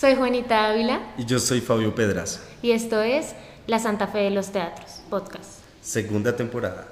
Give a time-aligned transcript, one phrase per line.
[0.00, 0.98] Soy Juanita Ávila.
[1.18, 2.42] Y yo soy Fabio Pedras.
[2.62, 3.34] Y esto es
[3.66, 5.60] La Santa Fe de los Teatros, podcast.
[5.82, 6.88] Segunda temporada.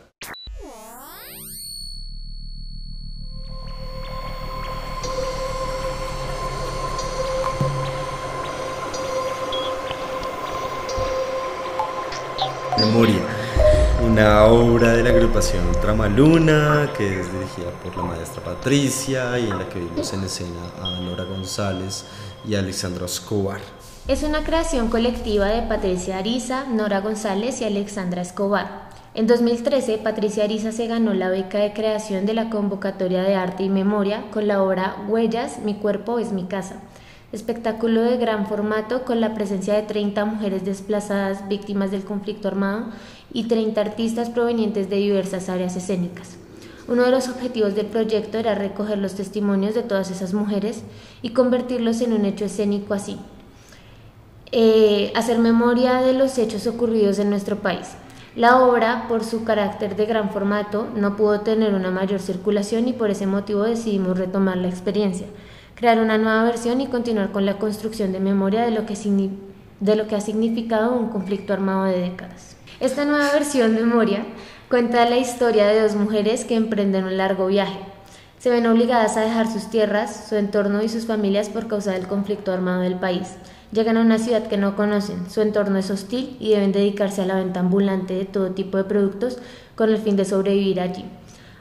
[12.77, 13.23] Memoria,
[14.19, 19.57] una obra de la agrupación Tramaluna que es dirigida por la maestra Patricia y en
[19.57, 22.05] la que vimos en escena a Nora González
[22.45, 23.61] y a Alexandra Escobar.
[24.09, 28.89] Es una creación colectiva de Patricia Ariza, Nora González y Alexandra Escobar.
[29.15, 33.63] En 2013, Patricia Ariza se ganó la beca de creación de la convocatoria de arte
[33.63, 36.81] y memoria con la obra Huellas, mi cuerpo es mi casa
[37.33, 42.87] espectáculo de gran formato con la presencia de 30 mujeres desplazadas víctimas del conflicto armado
[43.33, 46.37] y 30 artistas provenientes de diversas áreas escénicas.
[46.89, 50.83] Uno de los objetivos del proyecto era recoger los testimonios de todas esas mujeres
[51.21, 53.19] y convertirlos en un hecho escénico así.
[54.51, 57.89] Eh, hacer memoria de los hechos ocurridos en nuestro país.
[58.37, 62.95] La obra, por su carácter de gran formato, no pudo tener una mayor circulación y
[62.95, 65.27] por ese motivo decidimos retomar la experiencia
[65.79, 68.97] crear una nueva versión y continuar con la construcción de memoria de lo que,
[69.79, 72.57] de lo que ha significado un conflicto armado de décadas.
[72.81, 74.25] Esta nueva versión de memoria
[74.69, 77.79] cuenta la historia de dos mujeres que emprenden un largo viaje.
[78.41, 82.09] Se ven obligadas a dejar sus tierras, su entorno y sus familias por causa del
[82.09, 83.37] conflicto armado del país.
[83.71, 87.27] Llegan a una ciudad que no conocen, su entorno es hostil y deben dedicarse a
[87.27, 89.39] la venta ambulante de todo tipo de productos
[89.77, 91.05] con el fin de sobrevivir allí.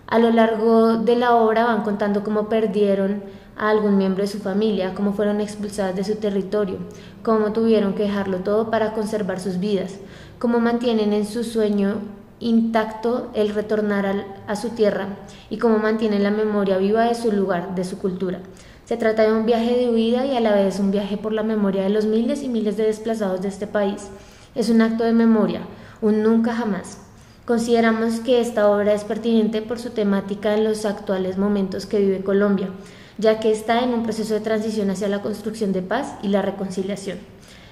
[0.08, 3.22] A lo largo de la obra van contando cómo perdieron
[3.58, 6.78] a algún miembro de su familia, cómo fueron expulsadas de su territorio,
[7.24, 9.96] cómo tuvieron que dejarlo todo para conservar sus vidas,
[10.40, 11.96] cómo mantienen en su sueño
[12.40, 15.08] intacto el retornar a su tierra
[15.50, 18.40] y cómo mantienen la memoria viva de su lugar, de su cultura.
[18.86, 21.44] Se trata de un viaje de huida y a la vez un viaje por la
[21.44, 24.08] memoria de los miles y miles de desplazados de este país.
[24.56, 25.62] Es un acto de memoria,
[26.02, 27.00] un nunca jamás.
[27.46, 32.24] Consideramos que esta obra es pertinente por su temática en los actuales momentos que vive
[32.24, 32.70] Colombia,
[33.18, 36.42] ya que está en un proceso de transición hacia la construcción de paz y la
[36.42, 37.20] reconciliación.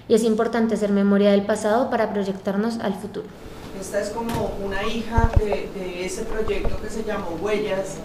[0.07, 3.27] Y es importante hacer memoria del pasado para proyectarnos al futuro.
[3.79, 7.97] Esta es como una hija de, ese proyecto que se llamó Huellas,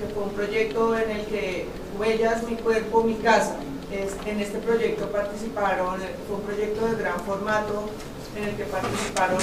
[0.00, 1.66] que fue un proyecto en el que
[1.98, 3.56] Huellas, mi cuerpo, mi casa.
[3.90, 7.88] en este proyecto participaron, fue un proyecto de gran formato
[8.36, 9.38] en el que participaron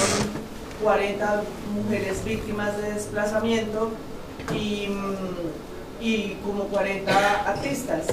[0.81, 1.43] 40
[1.73, 3.91] mujeres víctimas de desplazamiento
[4.53, 8.07] y mm, y como 40 artistas.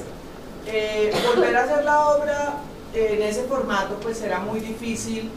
[0.65, 2.53] Eh, volver a hacer la obra
[2.93, 5.29] en ese formato pues era muy difícil,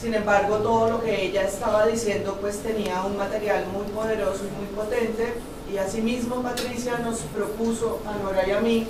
[0.00, 4.56] sin embargo todo lo que ella estaba diciendo pues tenía un material muy poderoso y
[4.58, 5.34] muy potente.
[5.72, 8.86] Y asimismo Patricia nos propuso a Nora y a mí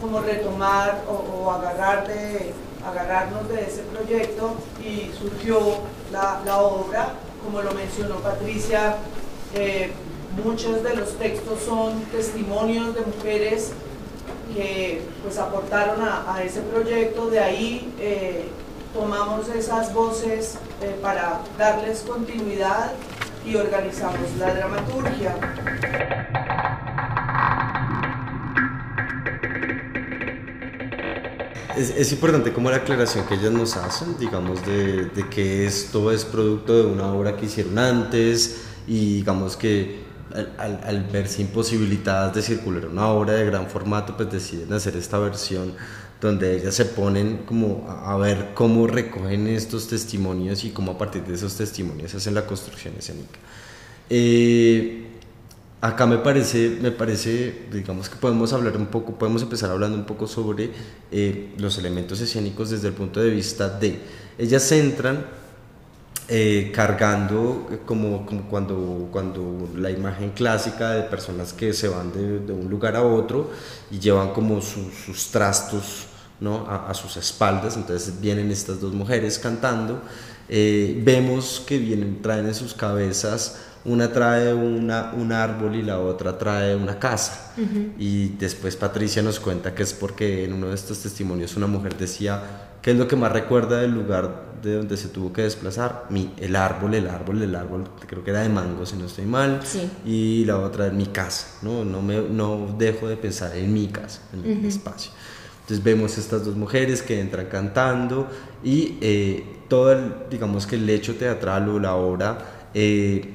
[0.00, 2.52] como retomar o, agarrar de,
[2.84, 4.54] agarrarnos de ese proyecto.
[4.84, 5.58] Y surgió
[6.12, 7.14] la, la obra,
[7.44, 8.96] como lo mencionó Patricia,
[9.54, 9.92] eh,
[10.44, 13.72] Muchos de los textos son testimonios de mujeres
[14.54, 18.44] que pues aportaron a, ese proyecto, de ahí eh,
[18.92, 22.92] tomamos esas voces eh, para darles continuidad
[23.46, 25.34] y organizamos la dramaturgia.
[31.76, 36.24] Es, importante como la aclaración que ellas nos hacen, digamos, de, de, que esto es
[36.24, 40.05] producto de una obra que hicieron antes y digamos que
[40.58, 45.74] al, verse imposibilitadas de circular una obra de gran formato, pues deciden hacer esta versión
[46.20, 51.22] donde ellas se ponen como a, ver cómo recogen estos testimonios y cómo a partir
[51.24, 53.38] de esos testimonios hacen la construcción escénica.
[54.08, 55.06] Eh,
[55.80, 60.06] acá me parece, me parece, digamos que podemos hablar un poco, podemos empezar hablando un
[60.06, 60.70] poco sobre
[61.12, 64.00] eh, los elementos escénicos desde el punto de vista de,
[64.38, 65.26] ellas centran
[66.28, 72.12] eh, cargando eh, como, como, cuando, cuando la imagen clásica de personas que se van
[72.12, 73.50] de, de un lugar a otro
[73.90, 76.06] y llevan como sus trastos
[76.40, 76.66] ¿no?
[76.68, 80.02] a, sus espaldas, entonces vienen estas dos mujeres cantando,
[80.48, 86.00] eh, vemos que vienen, traen en sus cabezas, una trae una, un árbol y la
[86.00, 87.52] otra trae una casa.
[87.98, 91.96] Y después Patricia nos cuenta que es porque en uno de estos testimonios una mujer
[91.96, 92.42] decía,
[92.86, 96.32] ¿qué es lo que más recuerda del lugar de donde se tuvo que desplazar, mi,
[96.36, 99.60] el árbol, el árbol, el árbol, creo que era de mango, si no estoy mal,
[100.04, 101.84] y la otra en mi casa, ¿no?
[101.84, 105.10] No, me, no dejo de pensar en mi casa, en mi espacio.
[105.62, 108.28] Entonces vemos estas dos mujeres que entran cantando
[108.62, 112.38] y eh, todo, el, digamos que el hecho teatral o la obra,
[112.72, 113.34] eh,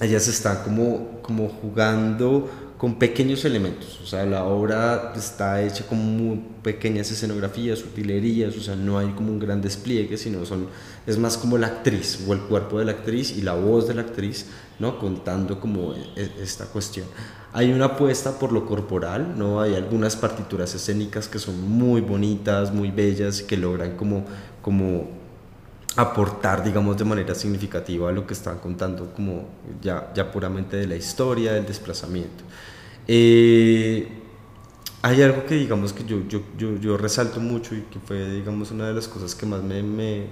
[0.00, 2.48] ellas están como, como jugando
[2.84, 8.60] con pequeños elementos, o sea, la obra está hecha con muy pequeñas escenografías, utilerías, o
[8.60, 10.68] sea, no hay como un gran despliegue, sino son,
[11.06, 13.94] es más como la actriz o el cuerpo de la actriz y la voz de
[13.94, 14.48] la actriz,
[14.78, 14.98] ¿no?
[14.98, 17.06] Contando como e, esta cuestión.
[17.54, 19.62] Hay una apuesta por lo corporal, ¿no?
[19.62, 24.26] Hay algunas partituras escénicas que son muy bonitas, muy bellas, que logran como,
[24.60, 25.08] como
[25.96, 29.48] aportar, digamos, de manera significativa a lo que están contando, como
[29.80, 32.44] ya, ya puramente de la historia, del desplazamiento.
[33.06, 34.08] Eh,
[35.02, 38.70] hay algo que, digamos, que yo, yo, yo, yo, resalto mucho y que fue, digamos,
[38.70, 40.26] una de las cosas que más me, me,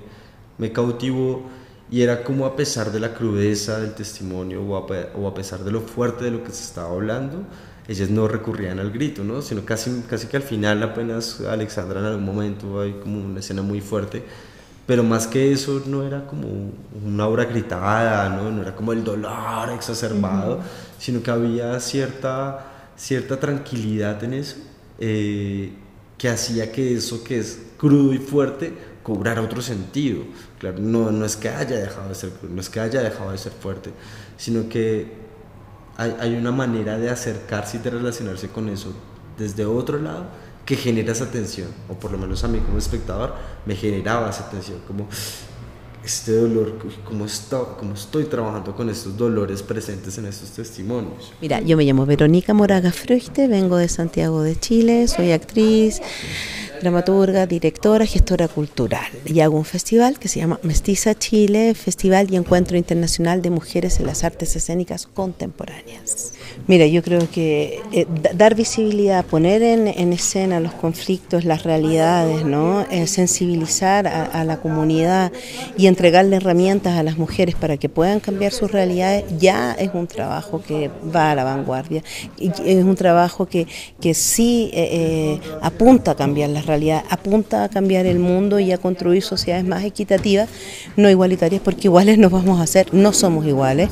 [0.59, 1.43] me cautivó
[1.91, 5.63] y era como a pesar de la crudeza del testimonio o a, o a, pesar
[5.63, 7.45] de lo fuerte de lo que se estaba hablando,
[7.87, 9.43] ellas no recurrían al grito, ¿no?
[9.43, 13.61] sino casi, casi que al final apenas Alexandra en algún momento hay como una escena
[13.61, 14.25] muy fuerte,
[14.87, 16.49] pero más que eso no era como
[17.05, 20.61] una obra gritada, no, no era como el dolor exacerbado,
[20.99, 24.57] sino que había cierta, cierta tranquilidad en eso,
[24.99, 25.73] eh,
[26.19, 30.25] que hacía que eso que es crudo y fuerte cobrara otro sentido.
[30.59, 33.31] Claro, no, no es que haya dejado de ser crudo, no es que haya dejado
[33.31, 33.91] de ser fuerte,
[34.37, 35.13] sino que
[35.97, 38.93] hay, hay una manera de acercarse y de relacionarse con eso
[39.39, 40.27] desde otro lado
[40.65, 43.35] que genera esa tensión, o por lo menos a mí como espectador
[43.67, 45.09] me generaba esa tensión, como
[46.05, 47.27] este dolor, cómo,
[47.79, 51.33] cómo estoy trabajando con estos dolores presentes en estos testimonios.
[51.41, 56.01] Mira, yo me llamo Verónica Moraga Fruchte, vengo de Santiago de Chile, soy actriz,
[56.83, 62.37] dramaturga, directora, gestora cultural y hago un festival que se llama Mestiza Chile, Festival y
[62.37, 66.33] Encuentro Internacional de Mujeres en las Artes Escénicas Contemporáneas.
[66.67, 72.83] Mira, yo creo que eh, dar visibilidad, poner en, escena los conflictos, las realidades, ¿no?
[72.91, 75.33] Eh, sensibilizar a, la comunidad
[75.77, 80.07] y entregarle herramientas a las mujeres para que puedan cambiar sus realidades, ya es un
[80.07, 82.03] trabajo que va a la vanguardia.
[82.39, 83.67] Y es un trabajo que,
[84.01, 86.72] que sí eh, apunta a cambiar las realidades,
[87.11, 90.49] apunta a cambiar el mundo y a construir sociedades más equitativas,
[90.97, 93.91] no igualitarias, porque iguales nos vamos a hacer, no somos iguales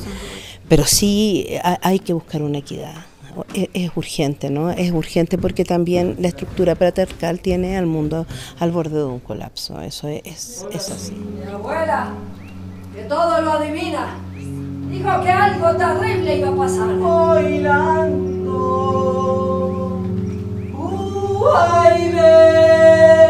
[0.71, 1.47] pero sí
[1.81, 2.93] hay que buscar una equidad.
[3.53, 4.71] Es, urgente, ¿no?
[4.71, 8.25] Es urgente porque también la estructura patriarcal tiene al mundo
[8.57, 9.81] al borde de un colapso.
[9.81, 11.11] Eso es, es así.
[11.11, 12.13] Mi abuela,
[12.95, 14.15] que todo lo adivina,
[14.89, 16.97] dijo que algo terrible iba a pasar.
[16.97, 18.39] Bailando,
[21.43, 23.20] uh, subiendo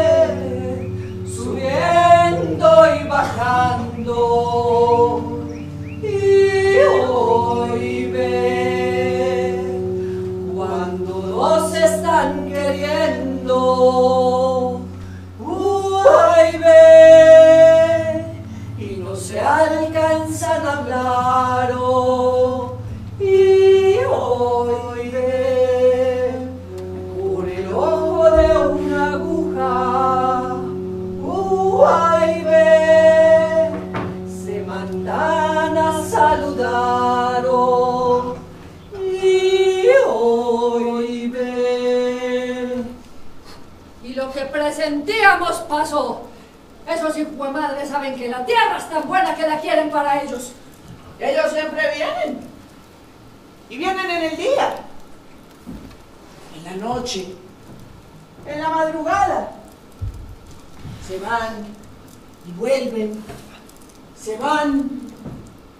[45.04, 46.22] que presentíamos pasó.
[46.88, 50.22] Esos hijos de madre saben que la tierra es tan buena que la quieren para
[50.22, 50.52] ellos.
[51.18, 52.40] Ellos siempre vienen.
[53.68, 54.74] Y vienen en el día.
[56.56, 57.34] En la noche.
[58.46, 59.52] En la madrugada.
[61.06, 61.66] Se van
[62.46, 63.24] y vuelven.
[64.16, 64.90] Se van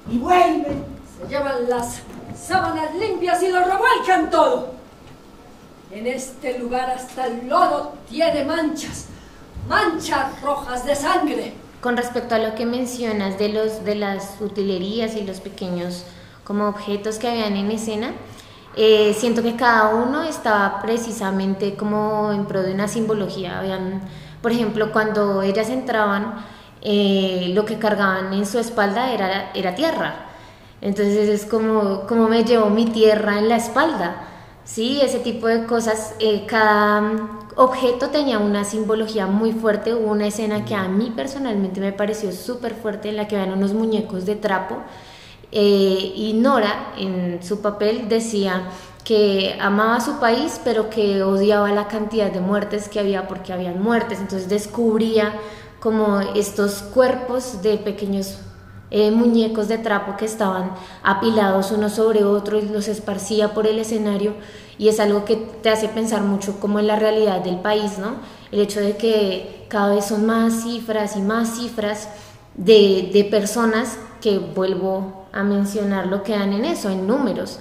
[0.08, 0.84] y vuelven.
[1.18, 2.02] Se llevan las
[2.40, 4.72] sábanas limpias y lo revuelcan todo.
[5.90, 9.06] En este lugar hasta el lodo tiene manchas
[9.68, 11.54] manchas rojas de sangre.
[11.80, 16.04] Con respecto a lo que mencionas de, los, de las utilerías y los pequeños
[16.44, 18.12] como objetos que habían en escena,
[18.76, 23.58] eh, siento que cada uno estaba precisamente como en pro de una simbología.
[23.58, 24.02] Habían,
[24.40, 26.44] por ejemplo, cuando ellas entraban,
[26.80, 30.14] eh, lo que cargaban en su espalda era, era tierra.
[30.80, 34.31] Entonces es como, como me llevó mi tierra en la espalda.
[34.64, 37.02] Sí, ese tipo de cosas, eh, cada
[37.56, 39.92] objeto tenía una simbología muy fuerte.
[39.94, 43.52] Hubo una escena que a mí personalmente me pareció súper fuerte en la que vean
[43.52, 44.76] unos muñecos de trapo
[45.50, 48.68] eh, y Nora en su papel decía
[49.04, 53.82] que amaba su país pero que odiaba la cantidad de muertes que había porque habían
[53.82, 54.20] muertes.
[54.20, 55.34] Entonces descubría
[55.80, 58.38] como estos cuerpos de pequeños
[58.94, 60.72] eh, muñecos de trapo que estaban
[61.02, 64.34] apilados uno sobre otro y los esparcía por el escenario
[64.76, 68.16] y es algo que te hace pensar mucho como en la realidad del país, ¿no?
[68.50, 72.10] El hecho de que cada vez son más cifras y más cifras
[72.54, 77.60] de, personas que vuelvo a mencionar lo que dan en eso, en números.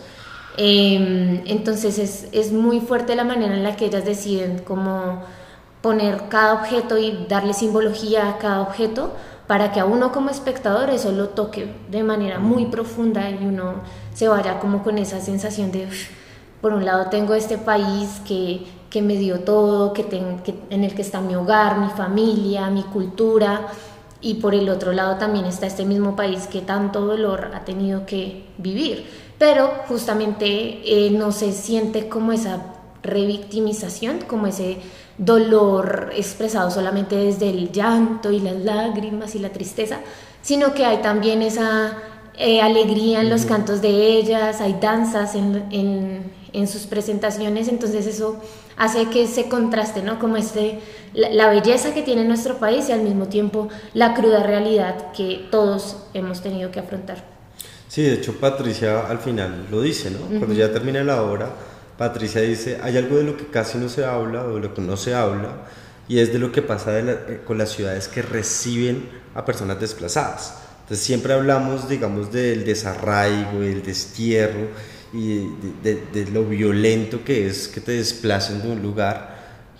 [0.58, 5.22] Em, entonces es, es, muy fuerte la manera en la que ellas deciden cómo
[5.82, 9.14] poner cada objeto y darle simbología a cada objeto
[9.52, 13.82] para que a uno como espectador eso lo toque de manera muy profunda y uno
[14.14, 15.90] se vaya como con esa sensación de,
[16.62, 20.96] por un lado tengo este país que, que me dio todo, que, que en el
[20.96, 23.68] que está mi hogar, mi familia, mi cultura,
[24.22, 28.06] y por el otro lado también está este mismo país que tanto dolor ha tenido
[28.06, 29.06] que vivir,
[29.38, 32.71] pero justamente eh, no se siente como esa
[33.04, 34.78] revictimización, como ese
[35.18, 40.00] dolor expresado solamente desde el llanto y las lágrimas y la tristeza,
[40.42, 41.98] sino que hay también esa
[42.38, 48.08] eh, alegría en los cantos de ellas, hay danzas en, en, en, sus presentaciones, entonces
[48.08, 48.40] eso
[48.78, 50.18] hace que se contraste, ¿no?
[50.18, 50.80] Como este,
[51.14, 55.48] la, la, belleza que tiene nuestro país y al mismo tiempo la cruda realidad que
[55.52, 57.24] todos hemos tenido que afrontar.
[57.88, 60.20] Sí, de hecho Patricia al final lo dice, ¿no?
[60.40, 61.50] Cuando ya termina la obra,
[62.02, 64.82] Patricia dice, hay algo de lo que casi no se habla o de lo que
[64.82, 65.68] no se habla,
[66.08, 70.56] y es de lo que pasa eh, con las ciudades que reciben a personas desplazadas.
[70.80, 74.70] Entonces siempre hablamos, digamos, del desarraigo, del destierro
[75.14, 75.46] y
[75.84, 79.38] de, lo violento que es que te desplacen de un lugar,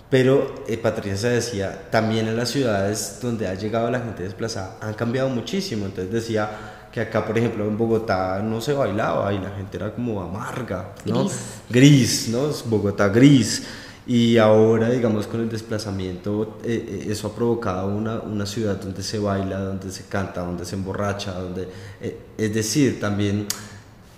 [0.08, 4.94] pero eh, Patricia decía, también en las ciudades donde ha llegado la gente desplazada han
[4.94, 9.50] cambiado muchísimo, entonces decía que acá, por ejemplo, en Bogotá no se bailaba y la
[9.50, 11.24] gente era como amarga, ¿no?
[11.24, 11.38] Gris,
[11.70, 12.50] gris ¿no?
[12.66, 13.66] Bogotá gris.
[14.06, 19.18] Y ahora, digamos, con el desplazamiento, eh, eso ha provocado una, una, ciudad donde se
[19.18, 21.68] baila, donde se canta, donde se emborracha, donde...
[22.00, 23.46] Eh, es decir, también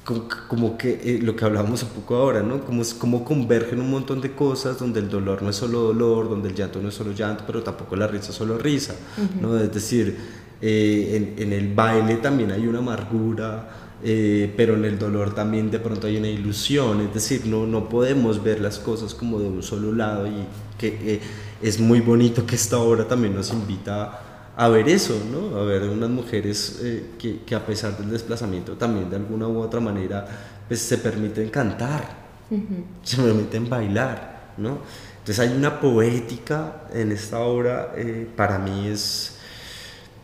[0.02, 2.64] como, como que eh, lo que hablábamos un poco ahora, ¿no?
[2.64, 6.48] Como, como convergen un montón de cosas donde el dolor no es solo dolor, donde
[6.48, 9.40] el llanto no es solo llanto, pero tampoco la risa es solo risa, uh -huh.
[9.42, 9.58] ¿no?
[9.58, 13.68] Es decir, eh, en, en, el baile también hay una amargura,
[14.02, 17.86] eh, pero en el dolor también de pronto hay una ilusión, es decir, no, no
[17.86, 20.46] podemos ver las cosas como de un solo lado y
[20.78, 21.20] que eh,
[21.60, 25.58] es muy bonito que esta obra también nos invita a ver eso, ¿no?
[25.58, 29.58] a ver unas mujeres eh, que, que, a pesar del desplazamiento también de alguna u
[29.58, 30.26] otra manera
[30.66, 32.08] pues, se permiten cantar,
[32.50, 32.84] uh -huh.
[33.02, 34.52] se permiten bailar.
[34.56, 34.78] ¿no?
[35.18, 37.94] Entonces hay una poética en esta obra,
[38.34, 39.33] para mí es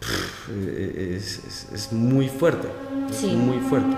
[0.00, 2.68] es, es, es, muy fuerte,
[3.10, 3.28] sí.
[3.28, 3.96] muy fuerte.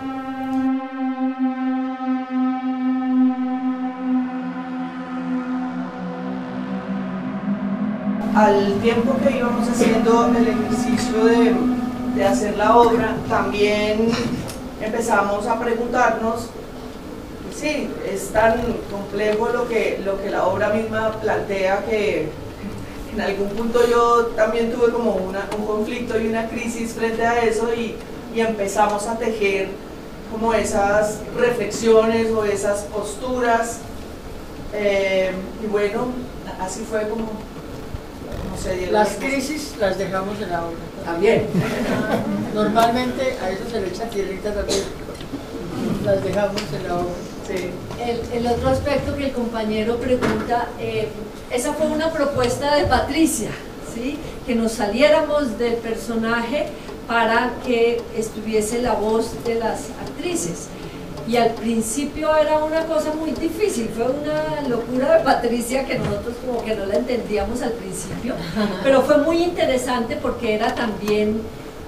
[8.34, 11.54] Al tiempo que íbamos haciendo el ejercicio de,
[12.16, 14.08] de hacer la obra, también
[14.80, 16.48] empezamos a preguntarnos
[17.62, 22.28] sí, es tan complejo lo que, lo que la obra misma plantea que
[23.12, 27.42] en algún punto yo también tuve como una, un conflicto y una crisis frente a
[27.42, 27.96] eso y,
[28.34, 29.68] y, empezamos a tejer
[30.30, 33.80] como esas reflexiones o esas posturas
[34.72, 36.06] eh, y bueno,
[36.60, 37.28] así fue como,
[38.62, 40.76] sé, Diego, Las crisis las dejamos en la obra.
[41.04, 41.46] También.
[42.54, 44.82] Normalmente a eso se le echa tierrita también.
[46.04, 47.31] Las dejamos en la obra.
[47.50, 51.08] El, otro aspecto que el compañero pregunta, eh,
[51.50, 53.50] esa fue una propuesta de Patricia,
[53.94, 54.18] ¿sí?
[54.46, 56.68] que nos saliéramos del personaje
[57.06, 60.68] para que estuviese la voz de las actrices.
[61.28, 66.34] Y al principio era una cosa muy difícil, fue una locura de Patricia que nosotros
[66.44, 68.34] como que no la entendíamos al principio,
[68.82, 71.40] pero fue muy interesante porque era también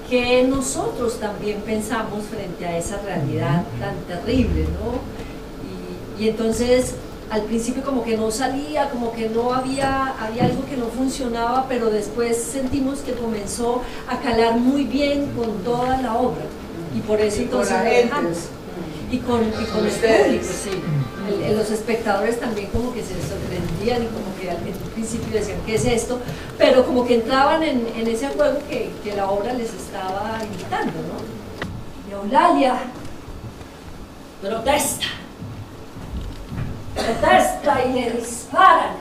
[0.09, 5.24] que nosotros también pensamos frente a esa realidad tan terrible, ¿no?
[6.19, 6.95] Y entonces
[7.29, 11.65] al principio como que no salía, como que no había, había algo que no funcionaba,
[11.67, 16.43] pero después sentimos que comenzó a calar muy bien con toda la obra.
[16.95, 18.39] Y por eso y entonces con la gente.
[19.11, 20.69] Y con, y con el público, sí.
[21.27, 24.57] El, el, los espectadores también como que se sorprendían y como que al
[24.93, 26.19] principio decían, ¿qué es esto?
[26.57, 30.91] Pero como que entraban en, en ese juego que, que, la obra les estaba invitando,
[30.91, 32.09] ¿no?
[32.09, 32.77] Y Eulalia
[34.41, 35.05] protesta
[36.95, 38.95] protesta y le disparan.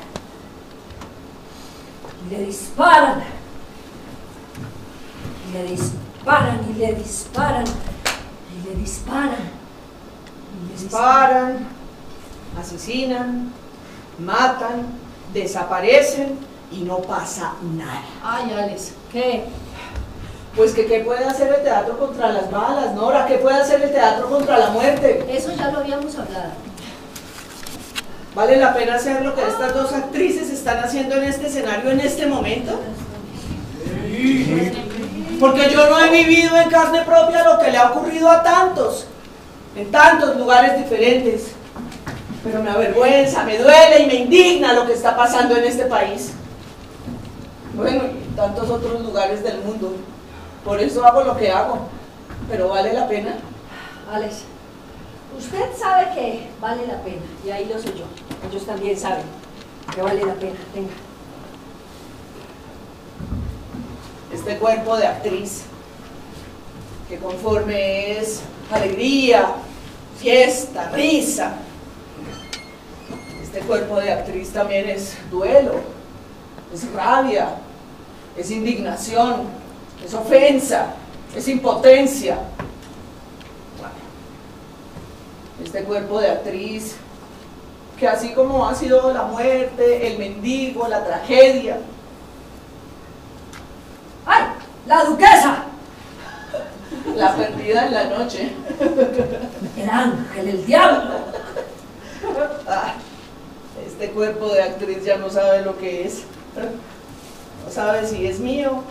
[2.27, 3.23] Y le disparan.
[5.49, 7.65] Y le disparan y le disparan.
[7.65, 9.65] Y le disparan.
[10.55, 11.67] Y le disparan,
[12.59, 13.53] asesinan,
[14.19, 14.87] matan,
[15.33, 16.39] desaparecen
[16.71, 18.03] y no pasa nada.
[18.23, 19.45] Ay, Alex, ¿qué?
[20.57, 23.93] Pues que qué puede hacer el teatro contra las balas, Nora, qué puede hacer el
[23.93, 25.27] teatro contra la muerte.
[25.29, 26.53] Eso ya lo habíamos hablado.
[28.35, 32.01] ¿Vale la pena hacer lo que estas dos actrices están haciendo en este escenario en
[32.01, 32.81] este momento?
[35.39, 39.07] Porque yo no he vivido en carne propia lo que le ha ocurrido a tantos.
[39.77, 41.49] en tantos lugares diferentes,
[42.45, 46.33] pero me avergüenza, me duele y me indigna lo que está pasando en este país.
[47.75, 49.97] Bueno, y tantos otros lugares del mundo.
[50.65, 51.89] Por eso hago lo que hago,
[52.49, 53.35] pero vale la pena.
[54.13, 54.45] Alex,
[55.37, 58.05] usted sabe que vale la pena, y ahí lo sé yo.
[58.49, 59.25] Ellos también saben
[59.95, 60.59] que vale la pena.
[60.75, 60.93] Venga.
[64.33, 65.63] Este cuerpo de actriz,
[67.09, 69.55] que conforme es alegría,
[70.19, 71.55] fiesta, risa,
[73.43, 75.75] este cuerpo de actriz también es duelo,
[76.73, 77.51] es rabia,
[78.37, 79.43] es indignación,
[80.05, 80.95] es ofensa,
[81.37, 82.39] es impotencia.
[85.75, 86.95] Este cuerpo de actriz,
[87.99, 91.79] que así como ha sido la muerte, el mendigo, la tragedia,
[94.25, 94.45] ¡Ay!
[94.87, 95.65] ¡La duquesa!
[97.17, 98.53] la perdida en la noche,
[99.77, 101.11] El ángel, el diablo.
[102.69, 102.95] ah,
[103.85, 106.23] este cuerpo de actriz ya no sabe lo que es.
[106.55, 108.85] No sabe si es mío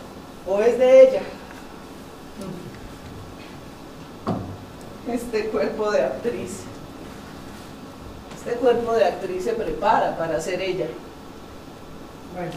[0.45, 1.21] o es de ella.
[5.07, 6.72] Este cuerpo de actriz.
[8.45, 10.87] Este cuerpo de actriz se prepara para ser ella.
[12.35, 12.51] Bueno.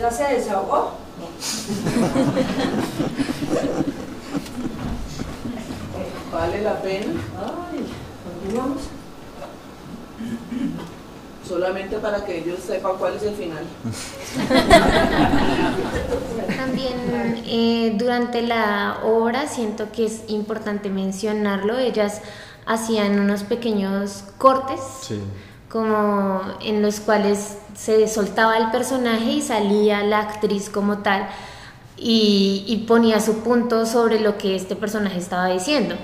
[0.00, 0.92] ¿Ya se desahogó?
[6.32, 7.86] Vale la pena Ay,
[8.24, 8.82] continuamos.
[11.46, 13.62] solamente para que ellos sepan cuál es el final.
[16.56, 22.20] También eh, durante la obra siento que es importante mencionarlo, ellas
[22.66, 25.20] hacían unos pequeños cortes Sí.
[25.68, 31.28] como en los cuales se soltaba el personaje y salía la actriz como tal
[31.96, 35.94] y, y ponía su punto sobre lo que este personaje estaba diciendo.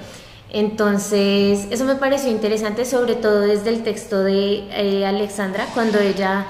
[0.53, 6.45] Entonces, eso me pareció interesante, sobre todo desde el texto de eh, Alexandra, cuando ella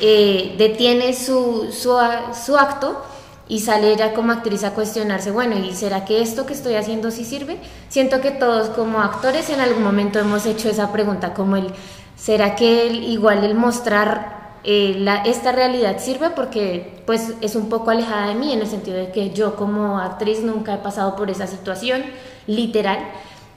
[0.00, 1.98] eh, detiene su, su,
[2.44, 3.02] su acto
[3.48, 7.10] y sale ella como actriz a cuestionarse, bueno, ¿y será que esto que estoy haciendo
[7.10, 7.58] sí sirve?
[7.88, 11.68] Siento que todos como actores en algún momento hemos hecho esa pregunta, como el,
[12.16, 16.30] ¿será que igual el mostrar eh, esta realidad sirve?
[16.30, 19.98] Porque pues es un poco alejada de mí en el sentido de que yo como
[19.98, 22.02] actriz nunca he pasado por esa situación,
[22.46, 22.98] literal.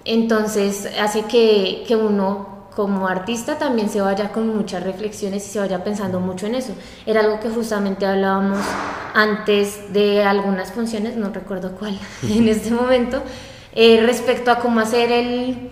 [0.04, 5.59] Entonces hace que, que uno como artista también se vaya con muchas reflexiones y se
[5.59, 6.73] vaya pensando mucho en eso.
[7.05, 8.59] Era algo que justamente hablábamos
[9.13, 13.21] antes de algunas funciones, no recuerdo cuál en este momento,
[13.73, 15.69] eh, respecto a cómo hacer el,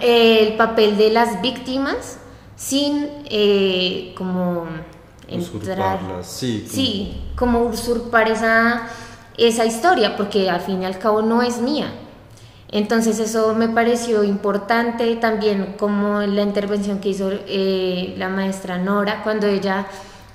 [0.00, 2.18] el papel de las víctimas
[2.56, 4.64] sin eh, como
[5.28, 8.82] entrar Usurparlas, sí, como- sí como usurpar esa
[9.36, 11.86] esa historia porque al fin y al cabo no es mía
[12.70, 19.22] entonces eso me pareció importante también como la intervención que hizo eh, la maestra Nora
[19.22, 19.86] cuando ella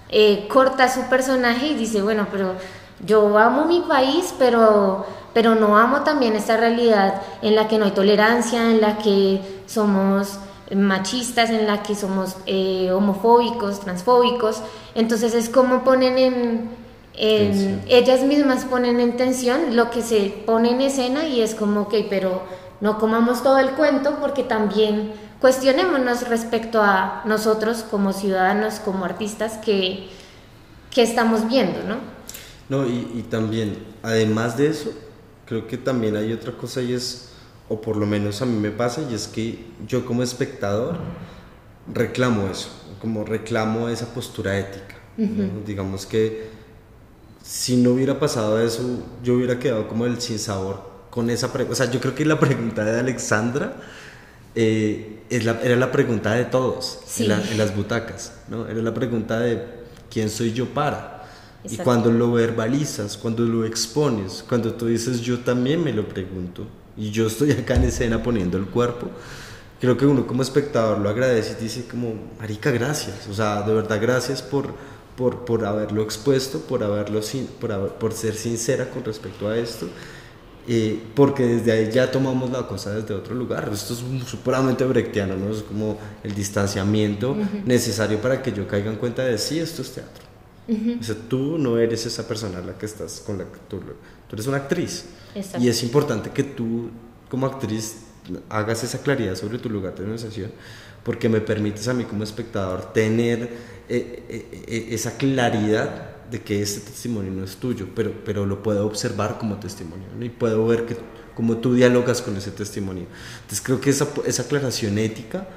[0.10, 2.54] eh, corta su personaje y dice bueno pero
[3.06, 7.86] yo amo mi país pero pero no amo también esta realidad en la que no
[7.86, 10.40] hay tolerancia en la que somos
[10.76, 14.62] machistas, en la que somos eh, homofóbicos, transfóbicos.
[14.96, 16.70] Entonces es como ponen en,
[17.16, 17.82] Tensión.
[17.88, 21.94] ellas mismas ponen en tensión lo que se pone en escena y es como, ok,
[22.10, 22.44] pero
[22.82, 29.58] no comamos todo el cuento porque también cuestionémonos respecto a nosotros como ciudadanos, como artistas
[29.58, 30.08] que,
[30.90, 31.98] que estamos viendo, ¿no?
[32.70, 34.92] No, y, y también, además de eso,
[35.46, 37.30] creo que también hay otra cosa y es,
[37.70, 40.98] o por lo menos a mí me pasa, y es que yo como espectador
[41.94, 42.70] reclamo eso,
[43.02, 44.96] como reclamo esa postura ética.
[45.18, 45.62] ¿no?
[45.66, 46.50] Digamos que
[47.44, 48.82] si no hubiera pasado eso,
[49.24, 51.74] yo hubiera quedado como el sinsabor con esa pregunta.
[51.74, 53.76] O sea, yo creo que la pregunta de Alexandra
[54.56, 57.24] eh, es la- era la pregunta de todos Sí.
[57.24, 58.68] en, la- en las butacas, ¿no?
[58.68, 59.64] Era la pregunta de
[60.10, 61.12] quién soy yo para.
[61.70, 66.68] Y cuando lo verbalizas, cuando lo expones, cuando tú dices yo también me lo pregunto
[66.98, 69.08] y yo estoy acá en escena poniendo el cuerpo,
[69.80, 73.74] creo que uno como espectador lo agradece y dice como, marica, gracias, o sea, de
[73.74, 74.74] verdad gracias por,
[75.18, 79.58] por, por haberlo expuesto, por, haberlo sin- por, haber- por ser sincera con respecto a
[79.58, 79.88] esto,
[80.68, 83.70] eh, porque desde ahí ya tomamos la cosa desde otro lugar.
[83.74, 84.02] Esto es
[84.38, 85.52] puramente brechtiano, ¿no?
[85.54, 89.92] Es como el distanciamiento necesario para que yo caiga en cuenta de sí, esto es
[89.92, 90.24] teatro.
[91.00, 94.36] O sea, tú no eres esa persona la que estás con la que tú, tú
[94.36, 95.06] eres una actriz.
[95.36, 95.62] Exacto.
[95.62, 96.90] Y es importante que tú,
[97.30, 97.98] como actriz,
[98.50, 100.52] hagas esa claridad sobre tu lugar de negociación,
[101.04, 103.50] porque me permites a mí como espectador tener
[103.90, 108.64] eh, eh, eh, esa claridad de que este testimonio no es tuyo, pero, pero lo
[108.64, 110.98] puedo observar como testimonio y puedo ver que,
[111.36, 113.06] cómo tú dialogas con ese testimonio.
[113.42, 115.48] Entonces creo que esa, esa aclaración ética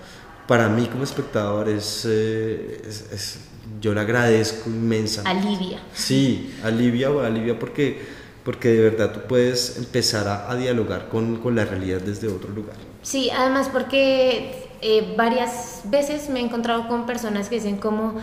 [0.47, 3.39] para mí como espectador es, eh, es,
[3.81, 5.23] yo le agradezco inmensa.
[5.25, 5.81] Alivia.
[5.93, 8.01] Sí, alivia o alivia porque,
[8.45, 12.51] porque de verdad tú puedes empezar a, a dialogar con, con, la realidad desde otro
[12.51, 12.77] lugar.
[13.03, 18.15] Sí, además porque eh, varias veces me he encontrado con personas que dicen como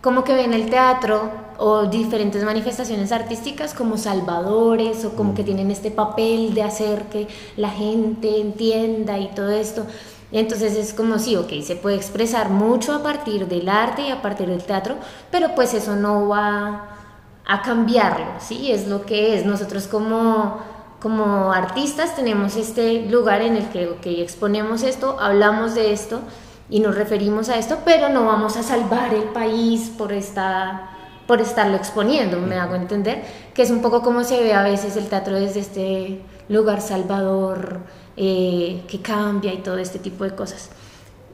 [0.00, 5.70] como que ven el teatro o diferentes manifestaciones artísticas como salvadores o como que tienen
[5.70, 9.86] este papel de hacer que la gente entienda y todo esto.
[10.32, 14.22] Entonces es como si, ok, se puede expresar mucho a partir del arte y a
[14.22, 14.96] partir del teatro,
[15.30, 16.96] pero pues eso no va
[17.46, 18.70] a cambiarlo, ¿sí?
[18.70, 19.44] Es lo que es.
[19.44, 20.60] Nosotros como,
[21.00, 26.20] como artistas tenemos este lugar en el que, exponemos esto, hablamos de esto
[26.68, 32.38] y nos referimos a esto, pero no vamos a salvar el país por estarlo exponiendo,
[32.38, 33.22] me hago entender,
[33.54, 37.80] que es un poco como se ve a veces el teatro desde este lugar salvador,
[38.16, 40.68] eh, que cambia y todo este tipo de cosas,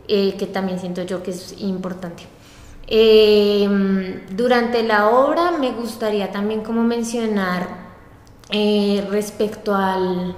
[0.07, 2.22] eh, que también siento yo que es importante.
[2.87, 7.86] Eh, durante la obra me gustaría también como mencionar
[8.50, 10.37] respecto al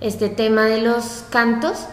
[0.00, 1.86] este tema de los cantos,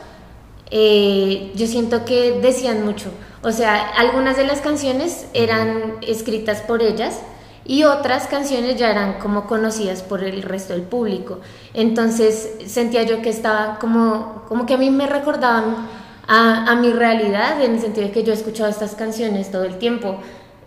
[0.72, 3.12] yo siento que decían mucho,
[3.44, 7.20] o sea, algunas de las canciones eran escritas por ellas,
[7.68, 11.40] y otras canciones ya eran como conocidas por el resto del público.
[11.74, 15.76] Entonces sentía yo que estaba como, como que a mí me recordaban
[16.30, 19.78] a, mi realidad, en el sentido de que yo he escuchado estas canciones todo el
[19.78, 20.18] tiempo.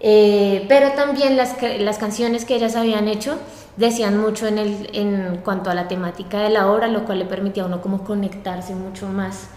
[0.00, 3.36] Eh, pero también las, las canciones que ellas habían hecho
[3.80, 7.24] decían mucho en, el, en cuanto a la temática de la obra, lo cual le
[7.24, 9.48] permitía a uno como conectarse mucho más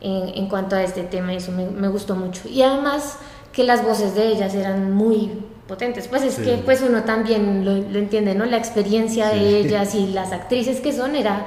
[0.00, 2.48] en, en cuanto a este tema, y eso me, me gustó mucho.
[2.48, 3.18] Y además
[3.52, 6.08] que las voces de ellas eran muy potentes.
[6.08, 8.44] Pues es que pues uno también lo, entiende, ¿no?
[8.44, 11.44] La experiencia de ellas y las actrices que son era,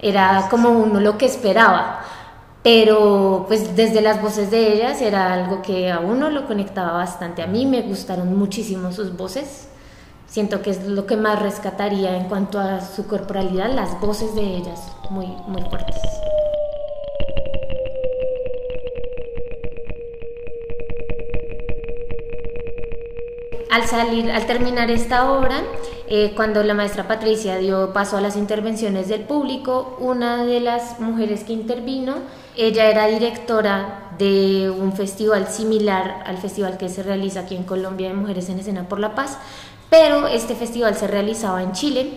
[0.00, 2.00] era como uno lo que esperaba.
[2.62, 7.42] Pero pues desde las voces de ellas era algo que a uno lo conectaba bastante.
[7.42, 9.67] A mí me gustaron muchísimo sus voces.
[10.28, 14.42] Siento que es lo que más rescataría en cuanto a su corporalidad, las voces de
[14.42, 15.96] ellas, muy, muy fuertes.
[23.70, 25.62] al salir, al terminar esta obra,
[26.08, 30.98] eh, cuando la maestra Patricia dio paso a las intervenciones del público, una de las
[31.00, 32.16] mujeres que intervino,
[32.56, 38.08] ella era directora de un festival similar al festival que se realiza aquí en Colombia
[38.08, 39.38] de Mujeres en Escena por la Paz,
[39.90, 42.10] pero este festival se realizaba en Chile.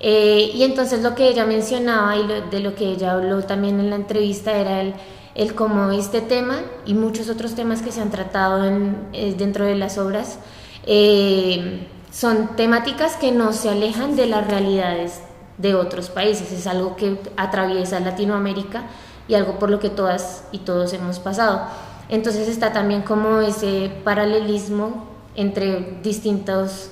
[0.00, 3.90] Eh, y entonces lo que ella mencionaba y de lo que ella habló también en
[3.90, 4.94] la entrevista era el,
[5.36, 9.64] el cómo este tema y muchos otros temas que se han tratado en, eh, dentro
[9.64, 10.38] de las obras
[10.86, 15.20] eh, son temáticas que no se alejan de las realidades
[15.58, 18.84] de otros países, es algo que atraviesa Latinoamérica
[19.28, 21.62] y algo por lo que todas y todos hemos pasado.
[22.08, 26.90] Entonces está también como ese paralelismo entre distintas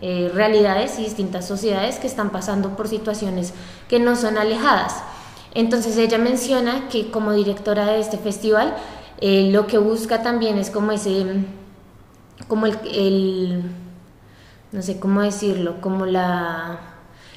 [0.00, 3.54] eh, realidades y distintas sociedades que están pasando por situaciones
[3.88, 5.02] que no son alejadas.
[5.54, 8.74] Entonces ella menciona que como directora de este festival,
[9.20, 11.24] eh, lo que busca también es como ese
[12.48, 13.62] como el,
[14.72, 16.80] no sé cómo decirlo, como la,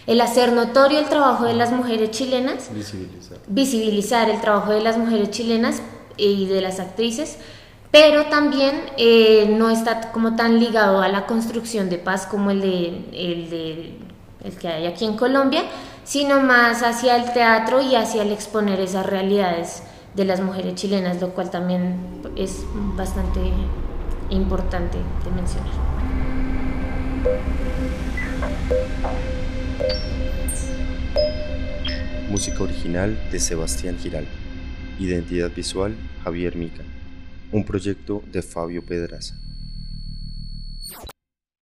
[0.08, 4.98] el hacer notorio el trabajo de las mujeres chilenas, visibilizar, visibilizar el trabajo de las
[4.98, 5.82] mujeres chilenas
[6.18, 7.38] y de las actrices,
[7.92, 12.62] pero también eh, no está como tan ligado a la construcción de paz como el
[12.62, 13.98] de, el de
[14.44, 15.64] el que hay aquí en Colombia,
[16.04, 19.84] sino más hacia el teatro y hacia el exponer esas realidades
[20.16, 21.98] de las mujeres chilenas, lo cual también
[22.36, 22.64] es
[22.96, 23.40] bastante
[24.30, 25.74] importante de mencionar.
[32.30, 34.28] Música original de Sebastián Giral.
[35.00, 36.84] Identidad visual Javier Mica.
[37.52, 39.36] Un proyecto de Fabio Pedraza.